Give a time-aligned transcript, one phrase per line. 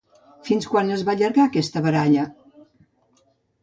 [0.47, 2.29] Fins quan es va allargar aquesta baralla?